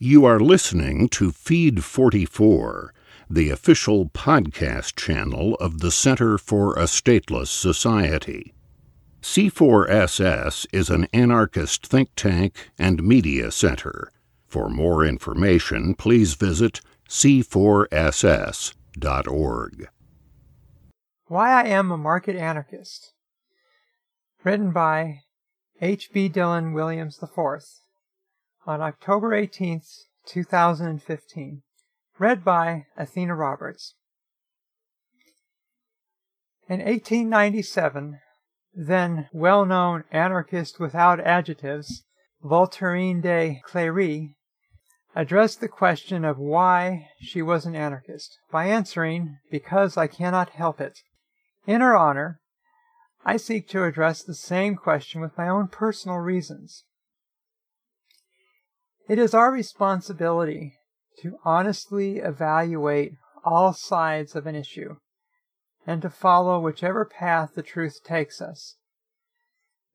You 0.00 0.24
are 0.26 0.38
listening 0.38 1.08
to 1.08 1.32
Feed 1.32 1.82
44, 1.82 2.94
the 3.28 3.50
official 3.50 4.06
podcast 4.10 4.94
channel 4.94 5.56
of 5.56 5.80
the 5.80 5.90
Center 5.90 6.38
for 6.38 6.74
a 6.74 6.84
Stateless 6.84 7.48
Society. 7.48 8.54
C4SS 9.22 10.68
is 10.72 10.88
an 10.88 11.08
anarchist 11.12 11.84
think 11.84 12.10
tank 12.14 12.70
and 12.78 13.02
media 13.02 13.50
center. 13.50 14.12
For 14.46 14.70
more 14.70 15.04
information, 15.04 15.96
please 15.96 16.34
visit 16.34 16.80
c4ss.org. 17.08 17.88
Why 21.26 21.50
I 21.50 21.64
Am 21.64 21.90
a 21.90 21.98
Market 21.98 22.36
Anarchist. 22.36 23.14
Written 24.44 24.70
by 24.70 25.22
H.B. 25.80 26.28
Dillon 26.28 26.72
Williams 26.72 27.18
IV 27.20 27.32
on 28.68 28.82
October 28.82 29.30
18th, 29.30 30.04
2015. 30.26 31.62
Read 32.18 32.44
by 32.44 32.84
Athena 32.98 33.34
Roberts. 33.34 33.94
In 36.68 36.80
1897, 36.80 38.20
then 38.74 39.28
well 39.32 39.64
known 39.64 40.04
anarchist 40.12 40.78
without 40.78 41.18
adjectives, 41.18 42.04
Voltairine 42.44 43.22
de 43.22 43.62
Cleyre, 43.66 44.34
addressed 45.16 45.62
the 45.62 45.68
question 45.68 46.22
of 46.26 46.36
why 46.36 47.08
she 47.22 47.40
was 47.40 47.64
an 47.64 47.74
anarchist 47.74 48.36
by 48.52 48.66
answering, 48.66 49.38
Because 49.50 49.96
I 49.96 50.08
cannot 50.08 50.50
help 50.50 50.78
it. 50.78 50.98
In 51.66 51.80
her 51.80 51.96
honor, 51.96 52.42
I 53.24 53.38
seek 53.38 53.66
to 53.68 53.84
address 53.84 54.22
the 54.22 54.34
same 54.34 54.76
question 54.76 55.22
with 55.22 55.38
my 55.38 55.48
own 55.48 55.68
personal 55.68 56.18
reasons. 56.18 56.84
It 59.08 59.18
is 59.18 59.32
our 59.32 59.50
responsibility 59.50 60.74
to 61.22 61.38
honestly 61.42 62.18
evaluate 62.18 63.12
all 63.42 63.72
sides 63.72 64.36
of 64.36 64.46
an 64.46 64.54
issue 64.54 64.96
and 65.86 66.02
to 66.02 66.10
follow 66.10 66.60
whichever 66.60 67.06
path 67.06 67.52
the 67.54 67.62
truth 67.62 68.04
takes 68.04 68.42
us. 68.42 68.76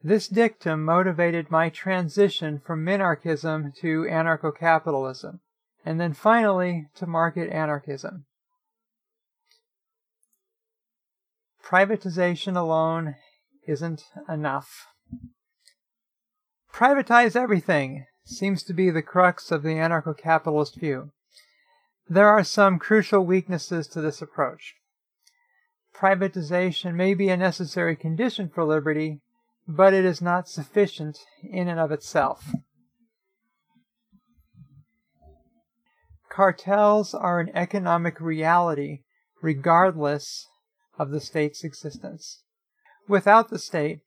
This 0.02 0.28
dictum 0.28 0.84
motivated 0.84 1.52
my 1.52 1.70
transition 1.70 2.60
from 2.60 2.84
minarchism 2.84 3.74
to 3.82 4.02
anarcho 4.10 4.52
capitalism, 4.58 5.42
and 5.86 6.02
then 6.02 6.14
finally 6.14 6.88
to 6.96 7.06
market 7.06 7.50
anarchism. 7.52 8.26
Privatization 11.64 12.58
alone 12.58 13.16
isn't 13.68 14.04
enough. 14.28 14.88
Privatize 16.74 17.36
everything 17.36 18.06
seems 18.26 18.64
to 18.64 18.74
be 18.74 18.90
the 18.90 19.02
crux 19.02 19.52
of 19.52 19.64
the 19.64 19.76
anarcho 19.76 20.18
capitalist 20.18 20.76
view. 20.76 21.12
There 22.08 22.28
are 22.28 22.44
some 22.44 22.80
crucial 22.80 23.26
weaknesses 23.26 23.88
to 23.88 24.02
this 24.02 24.22
approach. 24.22 24.76
Privatization 25.96 26.96
may 26.96 27.14
be 27.14 27.30
a 27.30 27.38
necessary 27.38 27.96
condition 27.96 28.50
for 28.50 28.66
liberty, 28.66 29.22
but 29.68 29.94
it 29.94 30.06
is 30.06 30.22
not 30.22 30.50
sufficient 30.50 31.20
in 31.42 31.68
and 31.68 31.80
of 31.80 31.92
itself. 31.92 32.54
Cartels 36.30 37.14
are 37.14 37.40
an 37.40 37.52
economic 37.54 38.20
reality 38.20 39.02
regardless 39.42 40.48
of 40.98 41.12
the 41.12 41.20
state's 41.20 41.64
existence. 41.64 42.42
Without 43.08 43.50
the 43.50 43.60
state, 43.60 44.00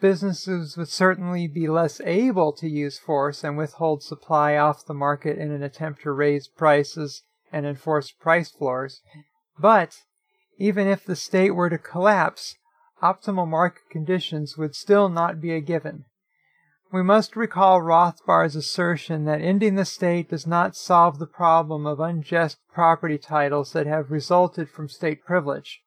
businesses 0.00 0.76
would 0.76 0.88
certainly 0.88 1.46
be 1.46 1.68
less 1.68 2.00
able 2.02 2.52
to 2.54 2.68
use 2.68 2.98
force 2.98 3.44
and 3.44 3.56
withhold 3.56 4.02
supply 4.02 4.56
off 4.56 4.84
the 4.84 4.94
market 4.94 5.38
in 5.38 5.50
an 5.50 5.62
attempt 5.62 6.02
to 6.02 6.12
raise 6.12 6.48
prices 6.48 7.22
and 7.52 7.66
enforce 7.66 8.10
price 8.10 8.50
floors. 8.50 9.02
But 9.58 9.98
even 10.58 10.86
if 10.86 11.04
the 11.04 11.16
state 11.16 11.50
were 11.50 11.70
to 11.70 11.78
collapse, 11.78 12.56
optimal 13.02 13.48
market 13.48 13.82
conditions 13.90 14.56
would 14.56 14.74
still 14.74 15.08
not 15.08 15.40
be 15.40 15.52
a 15.52 15.60
given. 15.60 16.04
We 16.92 17.02
must 17.02 17.36
recall 17.36 17.80
Rothbard's 17.80 18.56
assertion 18.56 19.24
that 19.24 19.40
ending 19.40 19.76
the 19.76 19.84
state 19.84 20.30
does 20.30 20.46
not 20.46 20.74
solve 20.74 21.18
the 21.18 21.26
problem 21.26 21.86
of 21.86 22.00
unjust 22.00 22.58
property 22.72 23.16
titles 23.16 23.72
that 23.72 23.86
have 23.86 24.10
resulted 24.10 24.68
from 24.68 24.88
state 24.88 25.24
privilege. 25.24 25.82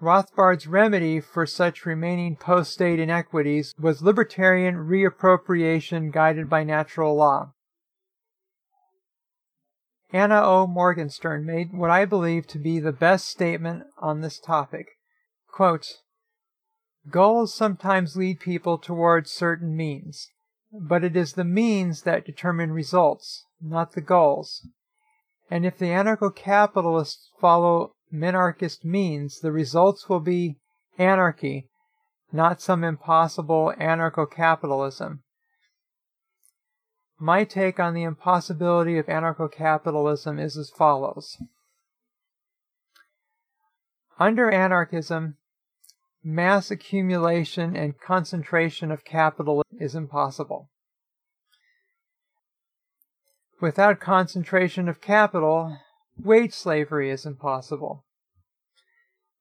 Rothbard's 0.00 0.66
remedy 0.66 1.20
for 1.20 1.46
such 1.46 1.86
remaining 1.86 2.36
post-state 2.36 2.98
inequities 2.98 3.74
was 3.78 4.02
libertarian 4.02 4.76
reappropriation 4.76 6.12
guided 6.12 6.50
by 6.50 6.64
natural 6.64 7.14
law. 7.14 7.52
Anna 10.12 10.42
O. 10.44 10.66
Morgenstern 10.66 11.44
made 11.44 11.72
what 11.72 11.90
I 11.90 12.04
believe 12.04 12.46
to 12.48 12.58
be 12.58 12.78
the 12.78 12.92
best 12.92 13.26
statement 13.28 13.84
on 13.98 14.20
this 14.20 14.38
topic. 14.38 14.98
Quote, 15.48 15.86
Goals 17.10 17.52
sometimes 17.52 18.16
lead 18.16 18.40
people 18.40 18.78
towards 18.78 19.30
certain 19.30 19.76
means, 19.76 20.28
but 20.72 21.04
it 21.04 21.16
is 21.16 21.32
the 21.32 21.44
means 21.44 22.02
that 22.02 22.24
determine 22.24 22.72
results, 22.72 23.44
not 23.60 23.92
the 23.92 24.00
goals. 24.00 24.66
And 25.50 25.66
if 25.66 25.78
the 25.78 25.86
anarcho-capitalists 25.86 27.30
follow 27.40 27.93
minarchist 28.14 28.84
means, 28.84 29.40
the 29.40 29.52
results 29.52 30.08
will 30.08 30.20
be 30.20 30.56
anarchy, 30.98 31.68
not 32.32 32.60
some 32.60 32.84
impossible 32.84 33.72
anarcho-capitalism. 33.78 35.22
My 37.18 37.44
take 37.44 37.80
on 37.80 37.94
the 37.94 38.02
impossibility 38.02 38.98
of 38.98 39.06
anarcho-capitalism 39.06 40.38
is 40.38 40.56
as 40.56 40.70
follows. 40.70 41.36
Under 44.18 44.50
anarchism, 44.50 45.36
mass 46.22 46.70
accumulation 46.70 47.76
and 47.76 48.00
concentration 48.00 48.90
of 48.90 49.04
capital 49.04 49.62
is 49.78 49.94
impossible. 49.94 50.70
Without 53.60 54.00
concentration 54.00 54.88
of 54.88 55.00
capital, 55.00 55.78
wage 56.22 56.52
slavery 56.52 57.10
is 57.10 57.26
impossible. 57.26 58.04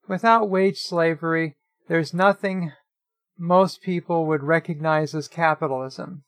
Without 0.08 0.50
wage 0.50 0.80
slavery, 0.80 1.56
there's 1.88 2.14
nothing 2.14 2.72
most 3.38 3.82
people 3.82 4.26
would 4.26 4.44
recognize 4.44 5.16
as 5.16 5.28
capitalism. 5.28 6.24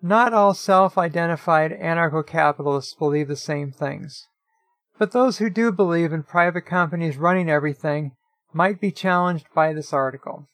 Not 0.00 0.32
all 0.32 0.54
self 0.54 0.96
identified 0.96 1.72
anarcho 1.72 2.26
capitalists 2.26 2.94
believe 2.94 3.28
the 3.28 3.36
same 3.36 3.72
things. 3.72 4.26
But 4.98 5.12
those 5.12 5.38
who 5.38 5.50
do 5.50 5.72
believe 5.72 6.12
in 6.12 6.22
private 6.22 6.66
companies 6.66 7.16
running 7.16 7.48
everything 7.48 8.12
might 8.52 8.80
be 8.80 8.90
challenged 8.90 9.46
by 9.54 9.72
this 9.72 9.92
article. 9.92 10.48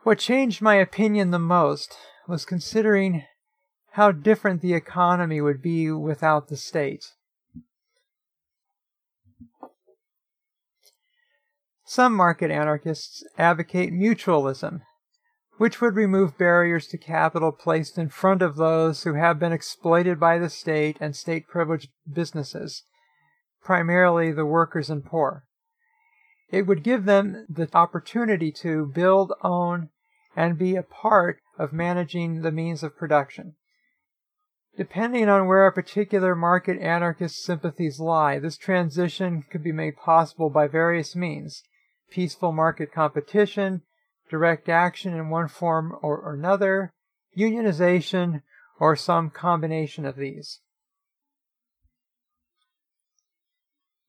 What 0.00 0.18
changed 0.18 0.60
my 0.60 0.76
opinion 0.76 1.30
the 1.30 1.38
most 1.38 1.96
was 2.26 2.44
considering 2.44 3.24
how 3.92 4.12
different 4.12 4.62
the 4.62 4.74
economy 4.74 5.40
would 5.40 5.60
be 5.60 5.90
without 5.90 6.48
the 6.48 6.56
state. 6.56 7.12
Some 11.84 12.14
market 12.14 12.50
anarchists 12.50 13.22
advocate 13.36 13.92
mutualism, 13.92 14.80
which 15.58 15.80
would 15.80 15.94
remove 15.94 16.38
barriers 16.38 16.86
to 16.88 16.96
capital 16.96 17.52
placed 17.52 17.98
in 17.98 18.08
front 18.08 18.40
of 18.40 18.56
those 18.56 19.02
who 19.02 19.14
have 19.14 19.38
been 19.38 19.52
exploited 19.52 20.18
by 20.18 20.38
the 20.38 20.48
state 20.48 20.96
and 21.00 21.14
state 21.14 21.46
privileged 21.46 21.90
businesses 22.10 22.84
primarily 23.62 24.32
the 24.32 24.46
workers 24.46 24.90
and 24.90 25.04
poor. 25.04 25.44
It 26.50 26.66
would 26.66 26.82
give 26.82 27.04
them 27.04 27.46
the 27.48 27.68
opportunity 27.72 28.52
to 28.52 28.86
build, 28.86 29.32
own, 29.42 29.90
and 30.36 30.58
be 30.58 30.76
a 30.76 30.82
part 30.82 31.40
of 31.58 31.72
managing 31.72 32.42
the 32.42 32.52
means 32.52 32.82
of 32.82 32.96
production. 32.96 33.54
Depending 34.76 35.28
on 35.28 35.46
where 35.46 35.66
a 35.66 35.72
particular 35.72 36.34
market 36.34 36.80
anarchist 36.80 37.44
sympathies 37.44 38.00
lie, 38.00 38.38
this 38.38 38.56
transition 38.56 39.44
could 39.50 39.62
be 39.62 39.72
made 39.72 39.96
possible 39.96 40.48
by 40.48 40.66
various 40.66 41.14
means 41.14 41.62
peaceful 42.10 42.52
market 42.52 42.92
competition, 42.92 43.80
direct 44.28 44.68
action 44.68 45.14
in 45.14 45.30
one 45.30 45.48
form 45.48 45.96
or 46.02 46.34
another, 46.34 46.92
unionization, 47.36 48.42
or 48.78 48.94
some 48.94 49.30
combination 49.30 50.04
of 50.04 50.16
these. 50.16 50.60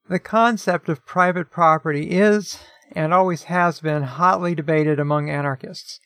The 0.09 0.19
concept 0.19 0.89
of 0.89 1.05
private 1.05 1.49
property 1.49 2.11
is, 2.11 2.59
and 2.91 3.13
always 3.13 3.43
has 3.43 3.79
been, 3.79 4.03
hotly 4.03 4.53
debated 4.53 4.99
among 4.99 5.29
anarchists. 5.29 6.01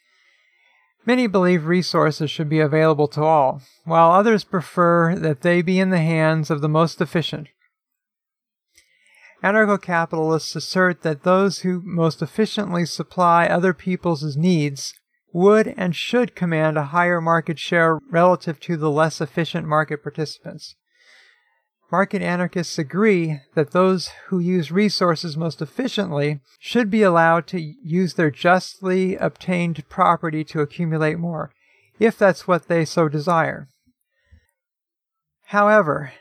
Many 1.08 1.26
believe 1.26 1.68
resources 1.68 2.30
should 2.30 2.50
be 2.50 2.60
available 2.60 3.08
to 3.08 3.24
all, 3.24 3.62
while 3.86 4.12
others 4.12 4.44
prefer 4.44 5.16
that 5.16 5.40
they 5.40 5.62
be 5.62 5.80
in 5.80 5.90
the 5.90 6.00
hands 6.02 6.52
of 6.52 6.60
the 6.60 6.68
most 6.68 7.00
efficient. 7.00 7.48
Anarcho 9.42 9.82
capitalists 9.82 10.54
assert 10.54 11.04
that 11.04 11.24
those 11.24 11.60
who 11.60 11.82
most 11.86 12.22
efficiently 12.22 12.86
supply 12.86 13.46
other 13.46 13.74
people's 13.74 14.36
needs 14.36 14.94
would 15.32 15.74
and 15.78 15.96
should 15.96 16.36
command 16.36 16.78
a 16.78 16.92
higher 16.92 17.22
market 17.22 17.58
share 17.58 18.00
relative 18.12 18.60
to 18.60 18.76
the 18.76 18.92
less 18.92 19.22
efficient 19.22 19.66
market 19.66 20.04
participants. 20.04 20.76
Market 21.90 22.22
anarchists 22.22 22.78
agree 22.78 23.40
that 23.56 23.72
those 23.72 24.10
who 24.28 24.40
use 24.40 24.72
resources 24.72 25.38
most 25.38 25.62
efficiently 25.62 26.42
should 26.60 26.92
be 26.92 27.02
allowed 27.02 27.48
to 27.48 27.62
use 27.62 28.16
their 28.16 28.30
justly 28.30 29.16
obtained 29.16 29.88
property 29.88 30.44
to 30.44 30.60
accumulate 30.60 31.18
more, 31.18 31.52
if 31.98 32.18
that's 32.18 32.48
what 32.48 32.68
they 32.68 32.84
so 32.84 33.08
desire. 33.08 33.70
However, 35.46 36.12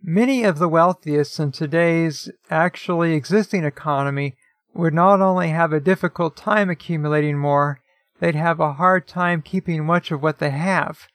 many 0.00 0.44
of 0.44 0.60
the 0.60 0.68
wealthiest 0.68 1.40
in 1.40 1.50
today's 1.50 2.30
actually 2.48 3.14
existing 3.14 3.64
economy 3.64 4.36
would 4.74 4.94
not 4.94 5.20
only 5.20 5.48
have 5.48 5.72
a 5.72 5.80
difficult 5.80 6.36
time 6.36 6.70
accumulating 6.70 7.36
more, 7.36 7.80
they'd 8.20 8.36
have 8.36 8.60
a 8.60 8.74
hard 8.74 9.08
time 9.08 9.42
keeping 9.42 9.84
much 9.84 10.12
of 10.12 10.22
what 10.22 10.38
they 10.38 10.50
have. 10.50 11.08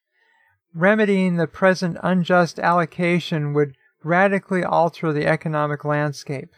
Remedying 0.73 1.37
the 1.37 1.47
present 1.47 1.97
unjust 2.03 2.59
allocation 2.59 3.53
would 3.53 3.75
radically 4.03 4.63
alter 4.63 5.11
the 5.11 5.25
economic 5.25 5.83
landscape. 5.83 6.49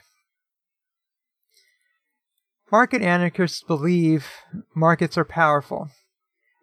Market 2.72 3.02
anarchists 3.02 3.64
believe 3.64 4.28
markets 4.76 5.18
are 5.18 5.26
powerful. 5.26 5.90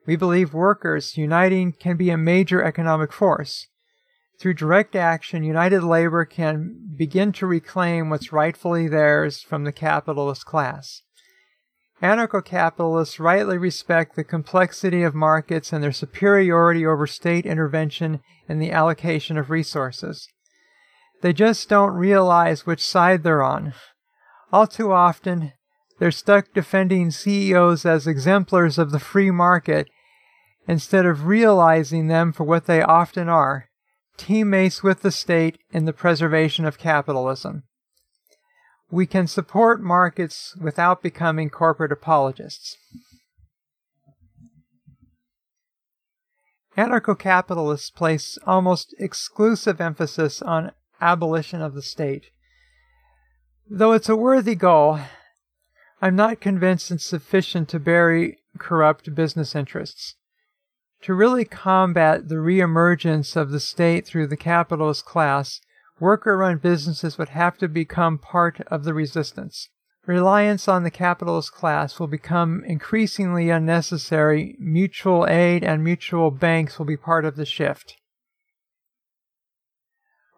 We 0.06 0.16
believe 0.16 0.54
workers 0.54 1.18
uniting 1.18 1.72
can 1.72 1.96
be 1.96 2.10
a 2.10 2.16
major 2.16 2.62
economic 2.62 3.12
force. 3.12 3.66
Through 4.40 4.54
direct 4.54 4.94
action, 4.94 5.42
United 5.42 5.82
Labor 5.82 6.24
can 6.24 6.94
begin 6.96 7.32
to 7.32 7.46
reclaim 7.46 8.08
what's 8.08 8.32
rightfully 8.32 8.88
theirs 8.88 9.42
from 9.42 9.64
the 9.64 9.72
capitalist 9.72 10.46
class. 10.46 11.02
Anarcho 12.02 12.44
capitalists 12.44 13.18
rightly 13.18 13.58
respect 13.58 14.14
the 14.14 14.22
complexity 14.22 15.02
of 15.02 15.14
markets 15.14 15.72
and 15.72 15.82
their 15.82 15.92
superiority 15.92 16.86
over 16.86 17.06
state 17.06 17.44
intervention 17.44 18.20
in 18.48 18.60
the 18.60 18.70
allocation 18.70 19.36
of 19.36 19.50
resources. 19.50 20.28
They 21.22 21.32
just 21.32 21.68
don't 21.68 21.94
realize 21.94 22.66
which 22.66 22.86
side 22.86 23.24
they're 23.24 23.42
on. 23.42 23.74
All 24.52 24.68
too 24.68 24.92
often, 24.92 25.52
they're 25.98 26.12
stuck 26.12 26.52
defending 26.54 27.10
CEOs 27.10 27.84
as 27.84 28.06
exemplars 28.06 28.78
of 28.78 28.92
the 28.92 29.00
free 29.00 29.32
market 29.32 29.88
instead 30.68 31.04
of 31.04 31.26
realizing 31.26 32.06
them 32.06 32.32
for 32.32 32.44
what 32.44 32.66
they 32.66 32.82
often 32.82 33.28
are 33.28 33.68
teammates 34.18 34.82
with 34.82 35.00
the 35.00 35.10
state 35.12 35.58
in 35.70 35.86
the 35.86 35.92
preservation 35.92 36.64
of 36.64 36.76
capitalism. 36.76 37.62
We 38.90 39.06
can 39.06 39.26
support 39.26 39.82
markets 39.82 40.56
without 40.60 41.02
becoming 41.02 41.50
corporate 41.50 41.92
apologists. 41.92 42.76
Anarcho 46.76 47.18
capitalists 47.18 47.90
place 47.90 48.38
almost 48.46 48.94
exclusive 48.98 49.80
emphasis 49.80 50.40
on 50.40 50.72
abolition 51.00 51.60
of 51.60 51.74
the 51.74 51.82
state. 51.82 52.26
Though 53.68 53.92
it's 53.92 54.08
a 54.08 54.16
worthy 54.16 54.54
goal, 54.54 55.00
I'm 56.00 56.16
not 56.16 56.40
convinced 56.40 56.90
it's 56.90 57.04
sufficient 57.04 57.68
to 57.70 57.80
bury 57.80 58.38
corrupt 58.58 59.14
business 59.14 59.54
interests. 59.54 60.14
To 61.02 61.14
really 61.14 61.44
combat 61.44 62.28
the 62.28 62.36
reemergence 62.36 63.36
of 63.36 63.50
the 63.50 63.60
state 63.60 64.06
through 64.06 64.28
the 64.28 64.36
capitalist 64.36 65.04
class, 65.04 65.60
worker 66.00 66.36
run 66.36 66.58
businesses 66.58 67.18
would 67.18 67.30
have 67.30 67.58
to 67.58 67.68
become 67.68 68.18
part 68.18 68.60
of 68.68 68.84
the 68.84 68.94
resistance. 68.94 69.68
Reliance 70.06 70.68
on 70.68 70.84
the 70.84 70.90
capitalist 70.90 71.52
class 71.52 72.00
will 72.00 72.06
become 72.06 72.64
increasingly 72.64 73.50
unnecessary. 73.50 74.56
Mutual 74.58 75.26
aid 75.28 75.62
and 75.62 75.84
mutual 75.84 76.30
banks 76.30 76.78
will 76.78 76.86
be 76.86 76.96
part 76.96 77.26
of 77.26 77.36
the 77.36 77.44
shift. 77.44 77.96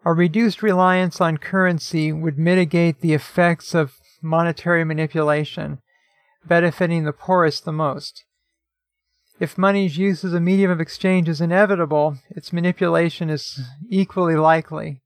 A 0.03 0.13
reduced 0.13 0.61
reliance 0.61 1.21
on 1.21 1.37
currency 1.37 2.11
would 2.11 2.37
mitigate 2.37 2.99
the 3.01 3.13
effects 3.13 3.73
of 3.73 3.93
monetary 4.21 4.83
manipulation, 4.83 5.79
benefiting 6.45 7.05
the 7.05 7.13
poorest 7.13 7.65
the 7.65 7.71
most. 7.71 8.25
If 9.39 9.57
money's 9.57 9.97
use 9.97 10.23
as 10.23 10.33
a 10.33 10.39
medium 10.39 10.69
of 10.69 10.81
exchange 10.81 11.29
is 11.29 11.39
inevitable, 11.39 12.17
its 12.29 12.51
manipulation 12.51 13.29
is 13.29 13.59
equally 13.89 14.35
likely. 14.35 15.01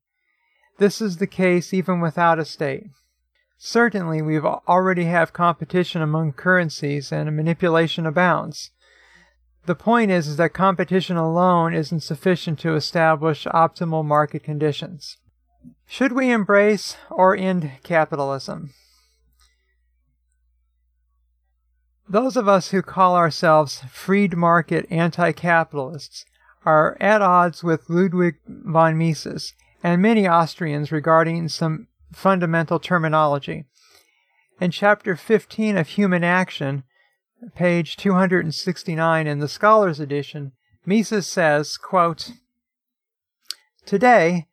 This 0.78 1.00
is 1.00 1.16
the 1.16 1.26
case 1.26 1.72
even 1.72 2.00
without 2.00 2.38
a 2.38 2.44
state. 2.44 2.88
Certainly, 3.58 4.20
we 4.20 4.38
already 4.38 5.04
have 5.04 5.32
competition 5.32 6.02
among 6.02 6.34
currencies 6.34 7.10
and 7.10 7.34
manipulation 7.34 8.04
abounds. 8.04 8.70
The 9.64 9.74
point 9.74 10.10
is, 10.10 10.28
is 10.28 10.36
that 10.36 10.52
competition 10.52 11.16
alone 11.16 11.74
isn't 11.74 12.00
sufficient 12.00 12.58
to 12.60 12.74
establish 12.74 13.46
optimal 13.46 14.04
market 14.04 14.44
conditions. 14.44 15.16
Should 15.86 16.12
we 16.12 16.30
embrace 16.30 16.96
or 17.10 17.34
end 17.34 17.70
capitalism? 17.82 18.74
Those 22.08 22.36
of 22.36 22.46
us 22.46 22.70
who 22.70 22.82
call 22.82 23.16
ourselves 23.16 23.82
freed 23.90 24.36
market 24.36 24.86
anti 24.90 25.32
capitalists 25.32 26.24
are 26.64 26.96
at 27.00 27.22
odds 27.22 27.64
with 27.64 27.88
Ludwig 27.88 28.36
von 28.46 28.96
Mises 28.96 29.54
and 29.82 30.02
many 30.02 30.28
Austrians 30.28 30.92
regarding 30.92 31.48
some 31.48 31.88
fundamental 32.12 32.78
terminology. 32.78 33.64
In 34.60 34.70
chapter 34.70 35.16
15 35.16 35.76
of 35.76 35.88
Human 35.88 36.24
Action, 36.24 36.84
page 37.54 37.96
269 37.96 39.26
in 39.26 39.38
the 39.38 39.48
Scholars 39.48 40.00
Edition, 40.00 40.52
Mises 40.86 41.26
says, 41.26 41.76
quote, 41.76 42.32
Today, 43.84 44.46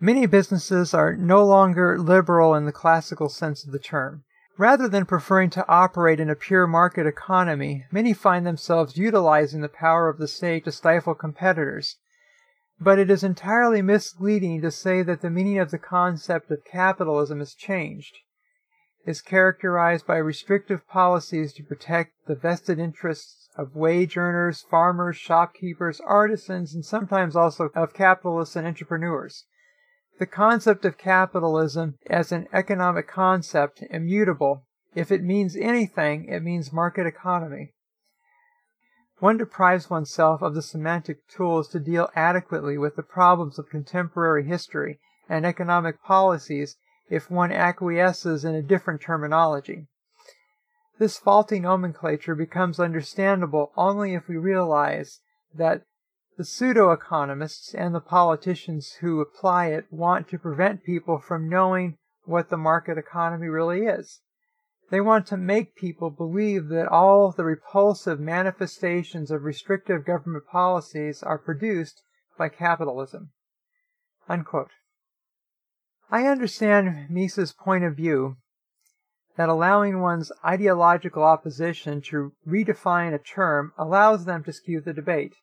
many 0.00 0.26
businesses 0.26 0.92
are 0.92 1.14
no 1.14 1.44
longer 1.44 1.98
liberal 1.98 2.54
in 2.54 2.64
the 2.64 2.72
classical 2.72 3.28
sense 3.28 3.64
of 3.64 3.72
the 3.72 3.78
term. 3.78 4.24
Rather 4.56 4.88
than 4.88 5.06
preferring 5.06 5.50
to 5.50 5.68
operate 5.68 6.18
in 6.18 6.28
a 6.28 6.34
pure 6.34 6.66
market 6.66 7.06
economy, 7.06 7.84
many 7.92 8.12
find 8.12 8.44
themselves 8.44 8.96
utilizing 8.96 9.60
the 9.60 9.68
power 9.68 10.08
of 10.08 10.18
the 10.18 10.26
state 10.26 10.64
to 10.64 10.72
stifle 10.72 11.14
competitors. 11.14 11.96
But 12.80 12.98
it 12.98 13.10
is 13.10 13.24
entirely 13.24 13.82
misleading 13.82 14.60
to 14.62 14.70
say 14.70 15.02
that 15.02 15.20
the 15.20 15.30
meaning 15.30 15.58
of 15.58 15.70
the 15.70 15.78
concept 15.78 16.50
of 16.50 16.64
capitalism 16.64 17.40
has 17.40 17.54
changed. 17.54 18.18
Is 19.04 19.20
characterized 19.20 20.06
by 20.06 20.18
restrictive 20.18 20.86
policies 20.86 21.52
to 21.54 21.64
protect 21.64 22.12
the 22.26 22.34
vested 22.34 22.78
interests 22.78 23.48
of 23.56 23.74
wage 23.74 24.16
earners, 24.16 24.62
farmers, 24.62 25.16
shopkeepers, 25.16 26.00
artisans, 26.00 26.74
and 26.74 26.84
sometimes 26.84 27.34
also 27.34 27.70
of 27.74 27.94
capitalists 27.94 28.54
and 28.54 28.66
entrepreneurs. 28.66 29.46
The 30.18 30.26
concept 30.26 30.84
of 30.84 30.98
capitalism 30.98 31.96
as 32.06 32.30
an 32.30 32.48
economic 32.52 33.08
concept, 33.08 33.82
immutable, 33.90 34.64
if 34.94 35.10
it 35.10 35.22
means 35.22 35.56
anything, 35.56 36.26
it 36.26 36.42
means 36.42 36.72
market 36.72 37.06
economy. 37.06 37.72
One 39.20 39.36
deprives 39.36 39.90
oneself 39.90 40.42
of 40.42 40.54
the 40.54 40.62
semantic 40.62 41.26
tools 41.26 41.68
to 41.70 41.80
deal 41.80 42.08
adequately 42.14 42.78
with 42.78 42.94
the 42.94 43.02
problems 43.02 43.58
of 43.58 43.68
contemporary 43.68 44.44
history 44.44 45.00
and 45.28 45.44
economic 45.44 46.02
policies 46.02 46.76
if 47.10 47.30
one 47.30 47.50
acquiesces 47.50 48.44
in 48.44 48.54
a 48.54 48.62
different 48.62 49.00
terminology. 49.00 49.86
This 50.98 51.18
faulty 51.18 51.58
nomenclature 51.58 52.34
becomes 52.34 52.78
understandable 52.78 53.72
only 53.76 54.14
if 54.14 54.28
we 54.28 54.36
realize 54.36 55.20
that 55.54 55.82
the 56.36 56.44
pseudo 56.44 56.92
economists 56.92 57.74
and 57.74 57.94
the 57.94 58.00
politicians 58.00 58.98
who 59.00 59.20
apply 59.20 59.66
it 59.66 59.86
want 59.90 60.28
to 60.28 60.38
prevent 60.38 60.84
people 60.84 61.18
from 61.18 61.48
knowing 61.48 61.96
what 62.24 62.50
the 62.50 62.56
market 62.56 62.96
economy 62.96 63.48
really 63.48 63.86
is. 63.86 64.20
They 64.90 65.00
want 65.00 65.26
to 65.26 65.36
make 65.36 65.74
people 65.74 66.10
believe 66.10 66.68
that 66.68 66.88
all 66.88 67.30
the 67.30 67.44
repulsive 67.44 68.18
manifestations 68.18 69.30
of 69.30 69.42
restrictive 69.42 70.04
government 70.04 70.46
policies 70.46 71.22
are 71.22 71.38
produced 71.38 72.02
by 72.38 72.48
capitalism. 72.48 73.30
Unquote. 74.28 74.70
I 76.10 76.26
understand 76.26 77.10
Mises' 77.10 77.52
point 77.52 77.84
of 77.84 77.96
view 77.96 78.36
that 79.36 79.48
allowing 79.48 80.00
one's 80.00 80.32
ideological 80.44 81.22
opposition 81.22 82.00
to 82.00 82.32
redefine 82.46 83.14
a 83.14 83.18
term 83.18 83.72
allows 83.76 84.24
them 84.24 84.42
to 84.44 84.52
skew 84.52 84.80
the 84.80 84.94
debate. 84.94 85.34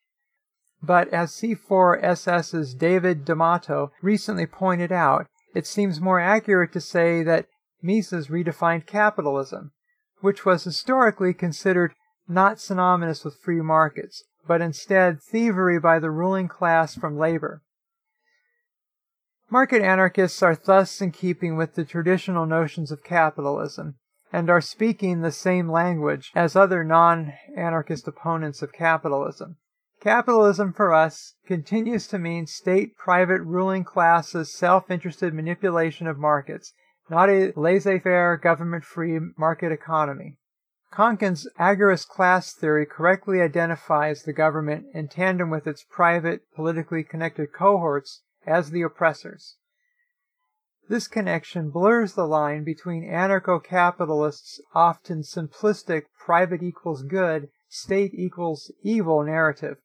But 0.81 1.07
as 1.09 1.31
C4SS's 1.31 2.73
David 2.73 3.25
D'Amato 3.25 3.91
recently 4.01 4.47
pointed 4.47 4.91
out, 4.91 5.27
it 5.53 5.65
seems 5.65 6.01
more 6.01 6.19
accurate 6.19 6.73
to 6.73 6.81
say 6.81 7.23
that 7.23 7.47
Mises 7.85 8.29
redefined 8.29 8.87
capitalism, 8.87 9.71
which 10.21 10.43
was 10.43 10.63
historically 10.63 11.33
considered 11.33 11.93
not 12.27 12.59
synonymous 12.59 13.23
with 13.23 13.39
free 13.39 13.61
markets, 13.61 14.23
but 14.47 14.59
instead 14.59 15.21
thievery 15.21 15.79
by 15.79 15.99
the 15.99 16.09
ruling 16.09 16.47
class 16.47 16.95
from 16.95 17.17
labor. 17.17 17.61
Market 19.51 19.83
anarchists 19.83 20.41
are 20.41 20.55
thus 20.55 20.99
in 20.99 21.11
keeping 21.11 21.55
with 21.55 21.75
the 21.75 21.85
traditional 21.85 22.47
notions 22.47 22.91
of 22.91 23.03
capitalism, 23.03 23.95
and 24.33 24.49
are 24.49 24.61
speaking 24.61 25.21
the 25.21 25.31
same 25.31 25.69
language 25.69 26.31
as 26.33 26.55
other 26.55 26.83
non 26.83 27.33
anarchist 27.55 28.07
opponents 28.07 28.63
of 28.63 28.73
capitalism. 28.73 29.57
Capitalism 30.01 30.73
for 30.73 30.93
us 30.93 31.35
continues 31.45 32.07
to 32.07 32.17
mean 32.17 32.47
state 32.47 32.97
private 32.97 33.41
ruling 33.41 33.83
classes 33.83 34.51
self 34.51 34.89
interested 34.89 35.33
manipulation 35.33 36.07
of 36.07 36.17
markets, 36.17 36.73
not 37.09 37.29
a 37.29 37.53
laissez 37.55 37.99
faire 37.99 38.37
government 38.37 38.83
free 38.83 39.19
market 39.37 39.71
economy. 39.71 40.37
Konkin's 40.91 41.47
agorist 41.59 42.07
class 42.07 42.53
theory 42.53 42.85
correctly 42.85 43.41
identifies 43.41 44.23
the 44.23 44.33
government 44.33 44.85
in 44.93 45.07
tandem 45.09 45.49
with 45.49 45.67
its 45.67 45.83
private, 45.83 46.41
politically 46.55 47.03
connected 47.03 47.51
cohorts 47.51 48.21
as 48.47 48.71
the 48.71 48.81
oppressors. 48.81 49.57
This 50.87 51.07
connection 51.07 51.71
blurs 51.71 52.13
the 52.13 52.27
line 52.27 52.63
between 52.63 53.03
anarcho 53.03 53.61
capitalists' 53.63 54.61
often 54.73 55.23
simplistic 55.23 56.03
private 56.17 56.61
equals 56.61 57.03
good, 57.03 57.49
state 57.67 58.13
equals 58.13 58.71
evil 58.83 59.23
narrative. 59.23 59.77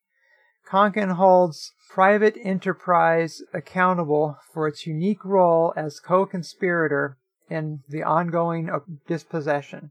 Konkin 0.71 1.17
holds 1.17 1.73
private 1.89 2.37
enterprise 2.41 3.43
accountable 3.53 4.39
for 4.53 4.69
its 4.69 4.87
unique 4.87 5.25
role 5.25 5.73
as 5.77 5.99
co 5.99 6.25
conspirator 6.25 7.19
in 7.49 7.83
the 7.89 8.05
ongoing 8.05 8.71
dispossession. 9.09 9.91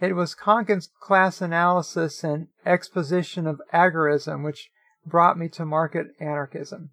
It 0.00 0.14
was 0.16 0.34
Konkin's 0.34 0.88
class 0.98 1.42
analysis 1.42 2.24
and 2.24 2.48
exposition 2.64 3.46
of 3.46 3.60
agorism 3.70 4.42
which 4.42 4.70
brought 5.04 5.38
me 5.38 5.50
to 5.50 5.66
market 5.66 6.06
anarchism. 6.18 6.90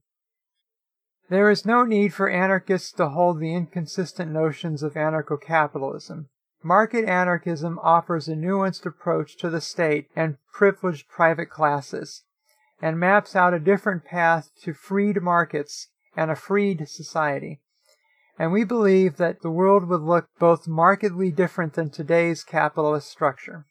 There 1.29 1.49
is 1.49 1.65
no 1.65 1.85
need 1.85 2.13
for 2.13 2.29
anarchists 2.29 2.91
to 2.93 3.09
hold 3.09 3.39
the 3.39 3.53
inconsistent 3.53 4.31
notions 4.31 4.83
of 4.83 4.95
anarcho 4.95 5.41
capitalism. 5.41 6.27
Market 6.61 7.05
anarchism 7.05 7.79
offers 7.81 8.27
a 8.27 8.33
nuanced 8.33 8.85
approach 8.85 9.37
to 9.37 9.49
the 9.49 9.61
state 9.61 10.09
and 10.17 10.37
privileged 10.51 11.07
private 11.07 11.49
classes, 11.49 12.23
and 12.81 12.99
maps 12.99 13.35
out 13.35 13.53
a 13.53 13.59
different 13.59 14.05
path 14.05 14.49
to 14.61 14.73
freed 14.73 15.21
markets 15.21 15.87
and 16.15 16.31
a 16.31 16.35
freed 16.35 16.87
society 16.87 17.59
and 18.39 18.51
we 18.51 18.63
believe 18.63 19.17
that 19.17 19.41
the 19.41 19.49
world 19.49 19.87
would 19.87 20.01
look 20.01 20.27
both 20.39 20.67
markedly 20.67 21.31
different 21.31 21.73
than 21.73 21.89
today's 21.89 22.43
capitalist 22.43 23.09
structure. 23.09 23.65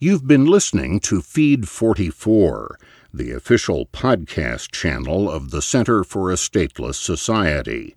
You've 0.00 0.26
been 0.26 0.46
listening 0.46 0.98
to 1.00 1.22
Feed 1.22 1.68
44, 1.68 2.76
the 3.14 3.30
official 3.30 3.86
podcast 3.86 4.72
channel 4.72 5.30
of 5.30 5.50
the 5.50 5.62
Center 5.62 6.02
for 6.02 6.32
a 6.32 6.34
Stateless 6.34 6.96
Society. 6.96 7.94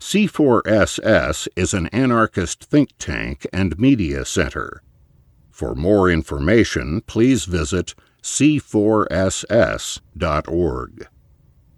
C4SS 0.00 1.48
is 1.54 1.74
an 1.74 1.88
anarchist 1.88 2.64
think 2.64 2.90
tank 2.98 3.46
and 3.52 3.78
media 3.78 4.24
center. 4.24 4.82
For 5.56 5.74
more 5.74 6.10
information, 6.10 7.00
please 7.06 7.46
visit 7.46 7.94
c4ss.org. 8.22 9.08